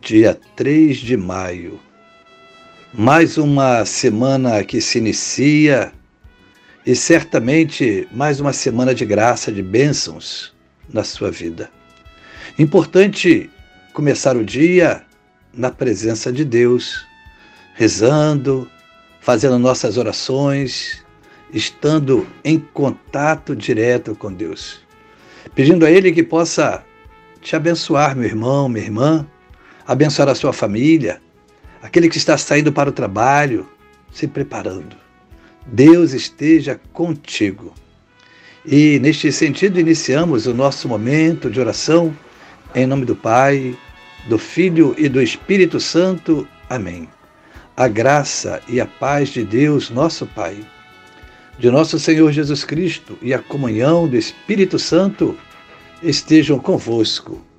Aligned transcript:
dia 0.00 0.38
3 0.56 0.96
de 0.96 1.16
maio. 1.16 1.78
Mais 2.92 3.36
uma 3.36 3.84
semana 3.84 4.64
que 4.64 4.80
se 4.80 4.98
inicia 4.98 5.92
e 6.86 6.96
certamente 6.96 8.08
mais 8.10 8.40
uma 8.40 8.52
semana 8.52 8.94
de 8.94 9.04
graça, 9.04 9.52
de 9.52 9.62
bênçãos 9.62 10.54
na 10.88 11.04
sua 11.04 11.30
vida. 11.30 11.70
Importante 12.58 13.50
começar 13.92 14.36
o 14.36 14.44
dia 14.44 15.02
na 15.52 15.70
presença 15.70 16.32
de 16.32 16.44
Deus, 16.44 17.06
rezando, 17.74 18.68
fazendo 19.20 19.58
nossas 19.58 19.98
orações, 19.98 21.04
estando 21.52 22.26
em 22.42 22.58
contato 22.58 23.54
direto 23.54 24.14
com 24.14 24.32
Deus. 24.32 24.80
Pedindo 25.54 25.84
a 25.84 25.90
Ele 25.90 26.10
que 26.10 26.22
possa 26.22 26.84
te 27.42 27.54
abençoar, 27.54 28.16
meu 28.16 28.24
irmão, 28.24 28.68
minha 28.68 28.84
irmã, 28.84 29.26
abençoar 29.90 30.28
a 30.28 30.36
sua 30.36 30.52
família, 30.52 31.20
aquele 31.82 32.08
que 32.08 32.16
está 32.16 32.38
saindo 32.38 32.72
para 32.72 32.88
o 32.88 32.92
trabalho, 32.92 33.68
se 34.12 34.28
preparando. 34.28 34.94
Deus 35.66 36.12
esteja 36.12 36.80
contigo. 36.92 37.74
E 38.64 39.00
neste 39.00 39.32
sentido, 39.32 39.80
iniciamos 39.80 40.46
o 40.46 40.54
nosso 40.54 40.86
momento 40.86 41.50
de 41.50 41.58
oração 41.58 42.16
em 42.72 42.86
nome 42.86 43.04
do 43.04 43.16
Pai, 43.16 43.76
do 44.28 44.38
Filho 44.38 44.94
e 44.96 45.08
do 45.08 45.20
Espírito 45.20 45.80
Santo. 45.80 46.46
Amém. 46.68 47.08
A 47.76 47.88
graça 47.88 48.62
e 48.68 48.80
a 48.80 48.86
paz 48.86 49.30
de 49.30 49.42
Deus, 49.42 49.90
nosso 49.90 50.24
Pai, 50.24 50.56
de 51.58 51.68
nosso 51.68 51.98
Senhor 51.98 52.30
Jesus 52.30 52.62
Cristo 52.62 53.18
e 53.20 53.34
a 53.34 53.40
comunhão 53.40 54.06
do 54.06 54.16
Espírito 54.16 54.78
Santo 54.78 55.36
estejam 56.00 56.60
convosco 56.60 57.49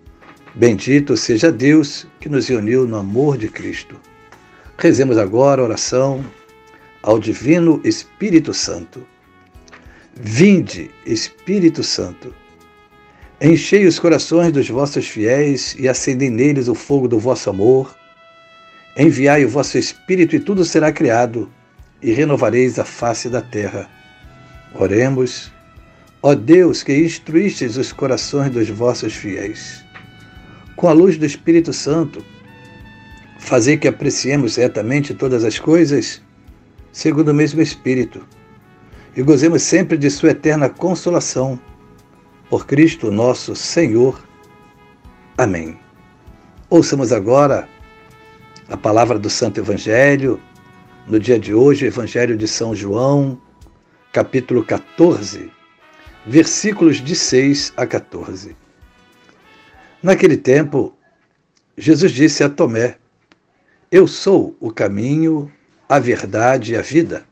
Bendito 0.53 1.15
seja 1.15 1.49
Deus 1.49 2.05
que 2.19 2.27
nos 2.27 2.49
uniu 2.49 2.85
no 2.85 2.97
amor 2.97 3.37
de 3.37 3.47
Cristo. 3.47 3.95
Rezemos 4.77 5.17
agora 5.17 5.61
a 5.61 5.63
oração 5.63 6.25
ao 7.01 7.19
Divino 7.19 7.79
Espírito 7.85 8.53
Santo. 8.53 9.07
Vinde, 10.13 10.91
Espírito 11.05 11.81
Santo, 11.83 12.35
enchei 13.39 13.85
os 13.85 13.97
corações 13.97 14.51
dos 14.51 14.67
vossos 14.67 15.07
fiéis 15.07 15.73
e 15.79 15.87
acendei 15.87 16.29
neles 16.29 16.67
o 16.67 16.75
fogo 16.75 17.07
do 17.07 17.17
vosso 17.17 17.49
amor. 17.49 17.95
Enviai 18.97 19.45
o 19.45 19.49
vosso 19.49 19.77
Espírito 19.77 20.35
e 20.35 20.39
tudo 20.39 20.65
será 20.65 20.91
criado, 20.91 21.49
e 22.01 22.11
renovareis 22.11 22.77
a 22.77 22.83
face 22.83 23.29
da 23.29 23.41
terra. 23.41 23.89
Oremos, 24.75 25.49
ó 26.21 26.35
Deus 26.35 26.83
que 26.83 26.93
instruístes 26.93 27.77
os 27.77 27.93
corações 27.93 28.51
dos 28.51 28.67
vossos 28.67 29.13
fiéis 29.13 29.89
com 30.81 30.87
a 30.87 30.93
luz 30.93 31.15
do 31.15 31.27
Espírito 31.27 31.71
Santo, 31.71 32.25
fazer 33.37 33.77
que 33.77 33.87
apreciemos 33.87 34.55
retamente 34.55 35.13
todas 35.13 35.43
as 35.43 35.59
coisas 35.59 36.23
segundo 36.91 37.29
o 37.29 37.33
mesmo 37.35 37.61
Espírito 37.61 38.25
e 39.15 39.21
gozemos 39.21 39.61
sempre 39.61 39.95
de 39.95 40.09
Sua 40.09 40.31
eterna 40.31 40.69
consolação. 40.69 41.59
Por 42.49 42.65
Cristo 42.65 43.11
nosso 43.11 43.55
Senhor. 43.55 44.27
Amém. 45.37 45.77
Ouçamos 46.67 47.13
agora 47.13 47.69
a 48.67 48.75
palavra 48.75 49.19
do 49.19 49.29
Santo 49.29 49.59
Evangelho, 49.59 50.41
no 51.07 51.19
dia 51.19 51.37
de 51.37 51.53
hoje, 51.53 51.85
Evangelho 51.85 52.35
de 52.35 52.47
São 52.47 52.73
João, 52.73 53.39
capítulo 54.11 54.63
14, 54.63 55.47
versículos 56.25 56.97
de 56.97 57.15
6 57.15 57.71
a 57.77 57.85
14. 57.85 58.55
Naquele 60.01 60.35
tempo, 60.35 60.95
Jesus 61.77 62.11
disse 62.11 62.43
a 62.43 62.49
Tomé: 62.49 62.97
Eu 63.91 64.07
sou 64.07 64.55
o 64.59 64.71
caminho, 64.71 65.51
a 65.87 65.99
verdade 65.99 66.73
e 66.73 66.75
a 66.75 66.81
vida. 66.81 67.23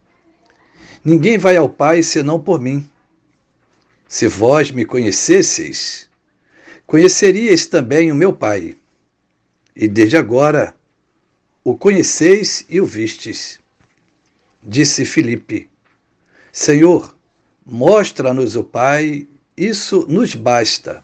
Ninguém 1.04 1.38
vai 1.38 1.58
ao 1.58 1.68
Pai 1.68 2.04
senão 2.04 2.40
por 2.40 2.62
mim. 2.62 2.88
Se 4.08 4.28
vós 4.28 4.70
me 4.70 4.86
conhecesseis, 4.86 6.10
conheceríeis 6.86 7.66
também 7.66 8.12
o 8.12 8.16
meu 8.16 8.34
Pai. 8.34 8.78
E 9.76 9.88
desde 9.88 10.18
agora 10.18 10.76
o 11.64 11.76
conheceis 11.76 12.66
e 12.70 12.80
o 12.80 12.86
vistes. 12.86 13.60
Disse 14.62 15.06
Filipe: 15.06 15.70
Senhor, 16.52 17.16
mostra-nos 17.66 18.56
o 18.56 18.64
Pai, 18.64 19.28
isso 19.58 20.06
nos 20.08 20.36
basta. 20.36 21.04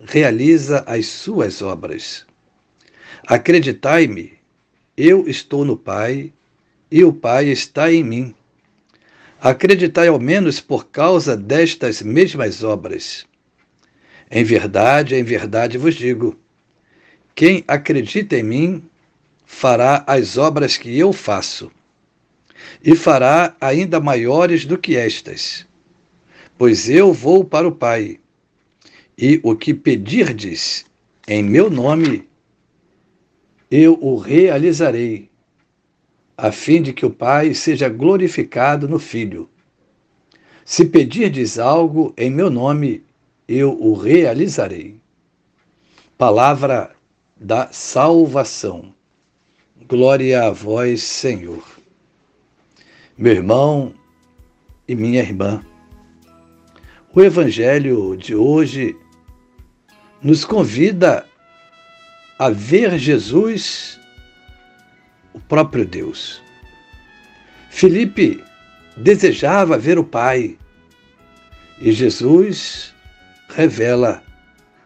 realiza 0.00 0.84
as 0.86 1.06
suas 1.06 1.60
obras. 1.60 2.26
Acreditai-me, 3.26 4.34
eu 4.96 5.28
estou 5.28 5.64
no 5.64 5.76
Pai 5.76 6.32
e 6.90 7.04
o 7.04 7.12
Pai 7.12 7.48
está 7.48 7.92
em 7.92 8.02
mim. 8.02 8.34
Acreditai 9.40 10.08
ao 10.08 10.18
menos 10.18 10.60
por 10.60 10.86
causa 10.88 11.36
destas 11.36 12.02
mesmas 12.02 12.62
obras. 12.62 13.26
Em 14.30 14.44
verdade, 14.44 15.14
em 15.14 15.22
verdade 15.22 15.78
vos 15.78 15.94
digo: 15.94 16.38
quem 17.34 17.64
acredita 17.66 18.36
em 18.36 18.42
mim 18.42 18.90
fará 19.46 20.04
as 20.06 20.36
obras 20.36 20.76
que 20.76 20.96
eu 20.98 21.12
faço, 21.12 21.70
e 22.84 22.94
fará 22.94 23.56
ainda 23.60 24.00
maiores 24.00 24.66
do 24.66 24.76
que 24.76 24.96
estas, 24.96 25.66
pois 26.58 26.88
eu 26.88 27.12
vou 27.12 27.44
para 27.44 27.66
o 27.66 27.72
Pai 27.72 28.18
e 29.18 29.40
o 29.42 29.56
que 29.56 29.74
pedirdes 29.74 30.86
em 31.26 31.42
meu 31.42 31.68
nome, 31.68 32.28
eu 33.68 33.98
o 34.00 34.16
realizarei, 34.16 35.28
a 36.36 36.52
fim 36.52 36.80
de 36.80 36.92
que 36.92 37.04
o 37.04 37.10
Pai 37.10 37.52
seja 37.52 37.88
glorificado 37.88 38.88
no 38.88 39.00
Filho. 39.00 39.50
Se 40.64 40.84
pedirdes 40.84 41.58
algo 41.58 42.14
em 42.16 42.30
meu 42.30 42.48
nome, 42.48 43.02
eu 43.48 43.72
o 43.72 43.94
realizarei. 43.94 45.00
Palavra 46.16 46.94
da 47.36 47.72
salvação. 47.72 48.94
Glória 49.88 50.44
a 50.44 50.50
vós, 50.50 51.02
Senhor. 51.02 51.64
Meu 53.16 53.32
irmão 53.32 53.92
e 54.86 54.94
minha 54.94 55.20
irmã, 55.20 55.64
o 57.12 57.20
Evangelho 57.20 58.16
de 58.16 58.34
hoje 58.34 58.96
nos 60.22 60.44
convida 60.44 61.26
a 62.38 62.50
ver 62.50 62.98
Jesus, 62.98 63.98
o 65.32 65.40
próprio 65.40 65.84
Deus. 65.84 66.42
Felipe 67.70 68.42
desejava 68.96 69.78
ver 69.78 69.98
o 69.98 70.04
Pai 70.04 70.58
e 71.80 71.92
Jesus 71.92 72.94
revela 73.48 74.22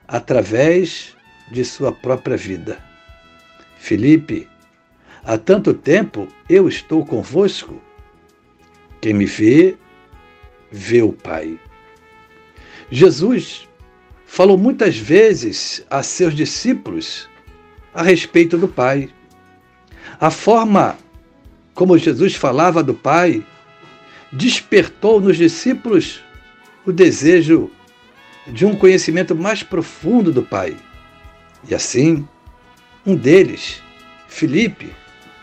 através 0.07 1.17
de 1.51 1.65
sua 1.65 1.93
própria 1.93 2.37
vida. 2.37 2.83
Felipe, 3.79 4.49
há 5.25 5.39
tanto 5.39 5.73
tempo 5.73 6.29
eu 6.49 6.69
estou 6.69 7.05
convosco. 7.05 7.81
Quem 9.01 9.15
me 9.15 9.25
vê, 9.25 9.77
vê 10.71 11.03
o 11.03 11.13
Pai. 11.13 11.59
Jesus 12.91 13.67
falou 14.33 14.57
muitas 14.57 14.97
vezes 14.97 15.85
a 15.91 16.03
seus 16.03 16.35
discípulos 16.35 17.29
a 17.93 18.03
respeito 18.03 18.57
do 18.57 18.67
Pai. 18.67 19.11
A 20.19 20.31
forma 20.31 20.97
como 21.75 21.99
Jesus 21.99 22.35
falava 22.35 22.83
do 22.83 22.95
Pai 22.95 23.45
despertou 24.33 25.21
nos 25.21 25.37
discípulos 25.37 26.25
o 26.87 26.91
desejo 26.91 27.71
de 28.47 28.65
um 28.65 28.75
conhecimento 28.75 29.35
mais 29.35 29.63
profundo 29.63 30.33
do 30.33 30.43
Pai. 30.43 30.79
E 31.69 31.75
assim, 31.75 32.27
um 33.05 33.15
deles, 33.15 33.83
Filipe, 34.29 34.95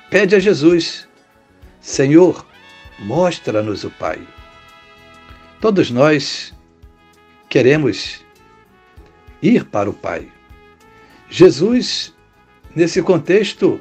pede 0.09 0.35
a 0.35 0.39
Jesus: 0.39 1.07
Senhor, 1.79 2.43
mostra-nos 2.97 3.83
o 3.83 3.91
Pai. 3.91 4.19
Todos 5.61 5.91
nós 5.91 6.55
queremos 7.47 8.27
ir 9.41 9.65
para 9.65 9.89
o 9.89 9.93
Pai. 9.93 10.27
Jesus, 11.29 12.13
nesse 12.75 13.01
contexto, 13.01 13.79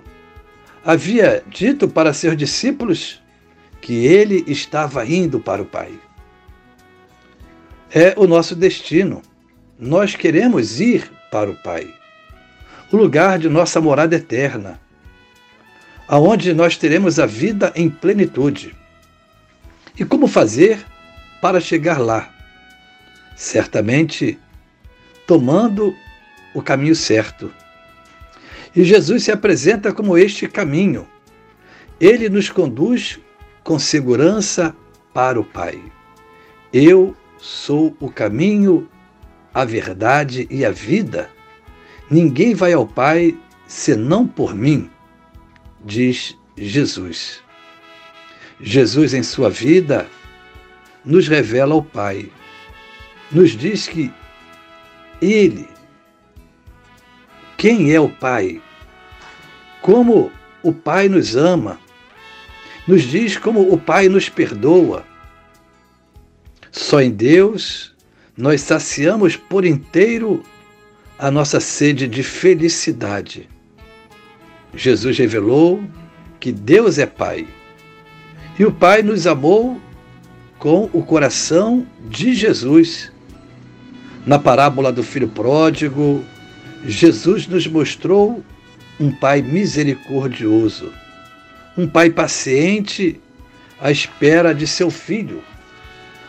havia 0.85 1.43
dito 1.49 1.89
para 1.89 2.13
seus 2.13 2.37
discípulos 2.37 3.23
que 3.81 4.07
ele 4.07 4.45
estava 4.47 5.05
indo 5.07 5.41
para 5.41 5.63
o 5.63 5.67
Pai. 5.67 5.93
É 7.91 8.15
o 8.17 8.27
nosso 8.27 8.55
destino. 8.55 9.23
Nós 9.79 10.15
queremos 10.15 10.81
ir 10.81 11.11
para 11.31 11.51
o 11.51 11.55
Pai, 11.55 11.89
o 12.91 12.97
lugar 12.97 13.39
de 13.39 13.49
nossa 13.49 13.81
morada 13.81 14.17
eterna, 14.17 14.81
aonde 16.07 16.53
nós 16.53 16.77
teremos 16.77 17.19
a 17.19 17.27
vida 17.27 17.73
em 17.77 17.89
plenitude. 17.89 18.75
E 19.99 20.05
como 20.05 20.27
fazer 20.27 20.85
para 21.41 21.61
chegar 21.61 21.99
lá? 21.99 22.35
Certamente 23.37 24.39
tomando 25.29 25.95
o 26.55 26.63
caminho 26.63 26.97
certo. 26.97 27.53
E 28.75 28.83
Jesus 28.83 29.25
se 29.25 29.31
apresenta 29.31 29.93
como 29.93 30.17
este 30.17 30.49
caminho. 30.49 31.07
Ele 32.01 32.31
nos 32.31 32.49
conduz 32.49 33.21
com 33.63 33.79
segurança 33.79 34.75
para 35.13 35.39
o 35.39 35.45
Pai. 35.45 35.81
Eu 36.73 37.15
sou 37.37 37.95
o 38.01 38.11
caminho, 38.11 38.89
a 39.53 39.67
verdade 39.67 40.47
e 40.51 40.65
a 40.65 40.71
vida. 40.71 41.29
Ninguém 42.11 42.55
vai 42.55 42.73
ao 42.73 42.87
Pai 42.87 43.37
senão 43.67 44.27
por 44.27 44.55
mim, 44.55 44.91
diz 45.85 46.39
Jesus. 46.57 47.43
Jesus, 48.59 49.13
em 49.13 49.23
sua 49.23 49.51
vida, 49.51 50.07
nos 51.05 51.29
revela 51.29 51.75
o 51.75 51.83
Pai. 51.83 52.31
Nos 53.31 53.51
diz 53.51 53.87
que 53.87 54.11
Ele, 55.21 55.69
quem 57.57 57.93
é 57.93 58.01
o 58.01 58.09
Pai, 58.09 58.63
como 59.83 60.31
o 60.63 60.73
Pai 60.73 61.09
nos 61.09 61.37
ama, 61.37 61.79
nos 62.87 63.03
diz 63.03 63.37
como 63.37 63.73
o 63.73 63.79
Pai 63.79 64.09
nos 64.09 64.29
perdoa. 64.29 65.05
Só 66.71 67.01
em 67.01 67.11
Deus 67.11 67.95
nós 68.37 68.61
saciamos 68.61 69.37
por 69.37 69.65
inteiro 69.65 70.43
a 71.19 71.31
nossa 71.31 71.59
sede 71.59 72.07
de 72.07 72.23
felicidade. 72.23 73.49
Jesus 74.73 75.19
revelou 75.19 75.83
que 76.39 76.53
Deus 76.53 76.99
é 76.99 77.07
Pai. 77.07 77.47
E 78.59 78.65
o 78.65 78.73
Pai 78.73 79.03
nos 79.03 79.27
amou 79.27 79.81
com 80.59 80.89
o 80.93 81.03
coração 81.03 81.87
de 82.09 82.35
Jesus. 82.35 83.13
Na 84.29 84.39
parábola 84.39 84.93
do 84.93 85.03
filho 85.03 85.27
pródigo, 85.27 86.23
Jesus 86.85 87.47
nos 87.47 87.67
mostrou 87.67 88.45
um 89.01 89.11
Pai 89.11 89.41
misericordioso, 89.41 90.93
um 91.79 91.89
Pai 91.89 92.11
paciente 92.11 93.19
à 93.81 93.91
espera 93.91 94.55
de 94.55 94.67
seu 94.67 94.91
filho, 94.91 95.43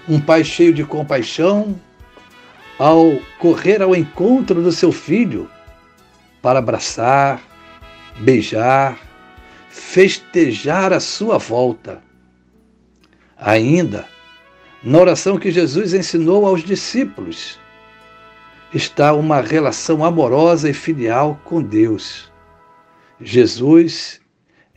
um 0.07 0.17
Pai 0.17 0.45
cheio 0.45 0.73
de 0.73 0.85
compaixão 0.85 1.77
ao 2.77 3.19
correr 3.37 3.81
ao 3.81 3.93
encontro 3.93 4.61
do 4.61 4.71
seu 4.71 4.93
filho 4.93 5.49
para 6.41 6.59
abraçar, 6.59 7.41
beijar, 8.17 8.97
festejar 9.69 10.93
a 10.93 11.01
sua 11.01 11.37
volta. 11.37 12.01
Ainda, 13.37 14.05
na 14.81 14.99
oração 14.99 15.37
que 15.37 15.51
Jesus 15.51 15.93
ensinou 15.93 16.45
aos 16.45 16.63
discípulos, 16.63 17.59
está 18.73 19.13
uma 19.13 19.41
relação 19.41 20.03
amorosa 20.03 20.69
e 20.69 20.73
filial 20.73 21.39
com 21.43 21.61
Deus. 21.61 22.31
Jesus 23.19 24.21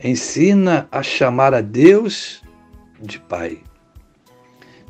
ensina 0.03 0.87
a 0.91 1.03
chamar 1.03 1.53
a 1.53 1.61
Deus 1.61 2.41
de 2.99 3.19
Pai. 3.19 3.59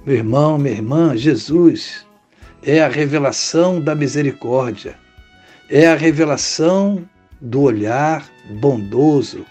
Meu 0.05 0.15
irmão, 0.15 0.57
minha 0.57 0.73
irmã, 0.73 1.15
Jesus 1.15 2.05
é 2.61 2.81
a 2.81 2.87
revelação 2.87 3.79
da 3.79 3.93
misericórdia, 3.93 4.95
é 5.69 5.87
a 5.87 5.95
revelação 5.95 7.07
do 7.39 7.61
olhar 7.61 8.25
bondoso, 8.49 9.45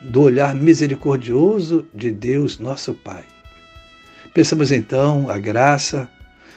do 0.00 0.22
olhar 0.22 0.54
misericordioso 0.54 1.86
de 1.94 2.10
Deus, 2.10 2.58
nosso 2.58 2.94
Pai. 2.94 3.24
Pensamos 4.32 4.72
então 4.72 5.30
a 5.30 5.38
graça 5.38 6.08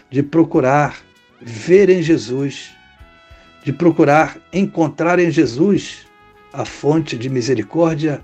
de 0.09 0.23
procurar 0.23 0.97
ver 1.41 1.89
em 1.89 2.01
Jesus, 2.01 2.75
de 3.63 3.71
procurar 3.71 4.39
encontrar 4.51 5.19
em 5.19 5.29
Jesus 5.29 6.07
a 6.51 6.65
fonte 6.65 7.17
de 7.17 7.29
misericórdia 7.29 8.23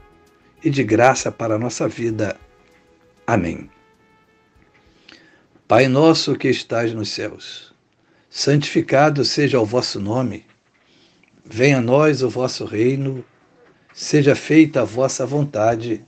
e 0.63 0.69
de 0.69 0.83
graça 0.83 1.31
para 1.31 1.55
a 1.55 1.59
nossa 1.59 1.87
vida. 1.87 2.37
Amém. 3.27 3.69
Pai 5.67 5.87
nosso 5.87 6.35
que 6.35 6.49
estás 6.49 6.93
nos 6.93 7.09
céus, 7.09 7.73
santificado 8.29 9.23
seja 9.23 9.59
o 9.59 9.65
vosso 9.65 9.99
nome. 9.99 10.45
Venha 11.45 11.77
a 11.77 11.81
nós 11.81 12.21
o 12.21 12.29
vosso 12.29 12.65
reino, 12.65 13.23
seja 13.93 14.35
feita 14.35 14.81
a 14.81 14.85
vossa 14.85 15.25
vontade, 15.25 16.05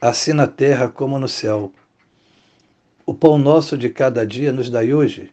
assim 0.00 0.32
na 0.32 0.46
terra 0.46 0.88
como 0.88 1.18
no 1.18 1.28
céu. 1.28 1.72
O 3.04 3.14
pão 3.14 3.38
nosso 3.38 3.78
de 3.78 3.88
cada 3.88 4.26
dia 4.26 4.52
nos 4.52 4.68
dai 4.68 4.92
hoje 4.92 5.32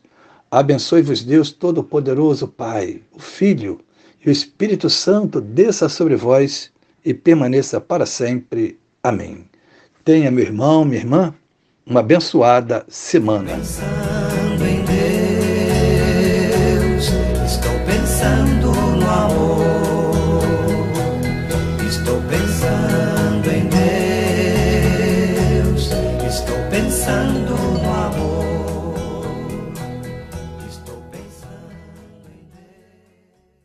Abençoe-vos, 0.51 1.23
Deus 1.23 1.49
Todo-Poderoso, 1.49 2.45
Pai, 2.45 3.01
o 3.13 3.21
Filho 3.21 3.79
e 4.23 4.27
o 4.27 4.31
Espírito 4.31 4.89
Santo 4.89 5.39
desça 5.39 5.87
sobre 5.87 6.17
vós 6.17 6.69
e 7.05 7.13
permaneça 7.13 7.79
para 7.79 8.05
sempre. 8.05 8.77
Amém. 9.01 9.45
Tenha, 10.03 10.29
meu 10.29 10.43
irmão, 10.43 10.83
minha 10.83 10.99
irmã, 10.99 11.33
uma 11.85 12.01
abençoada 12.01 12.85
semana. 12.89 13.61